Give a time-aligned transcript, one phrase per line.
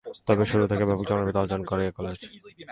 [0.27, 2.17] তবে শুরু থেকেই ব্যাপক জনপ্রিয়তা অর্জন করে এই কলেজ।